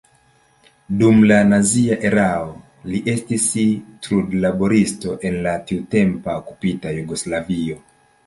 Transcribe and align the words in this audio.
Dum 1.01 1.19
la 1.31 1.35
nazia 1.49 1.97
erao 2.09 2.47
li 2.93 3.01
estis 3.13 3.45
trudlaboristo 4.07 5.13
en 5.31 5.37
la 5.49 5.55
tiutempa 5.71 6.39
okupita 6.41 6.95
Jugoslavio. 6.97 7.79